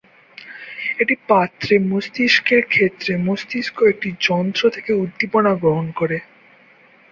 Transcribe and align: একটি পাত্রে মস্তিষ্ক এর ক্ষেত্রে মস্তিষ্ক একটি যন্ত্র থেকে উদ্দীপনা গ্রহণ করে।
একটি 0.93 1.15
পাত্রে 1.29 1.75
মস্তিষ্ক 1.89 2.47
এর 2.51 2.63
ক্ষেত্রে 2.67 3.11
মস্তিষ্ক 3.27 3.77
একটি 3.83 4.09
যন্ত্র 4.21 4.63
থেকে 4.75 4.91
উদ্দীপনা 5.03 5.51
গ্রহণ 5.55 5.87
করে। 5.91 6.17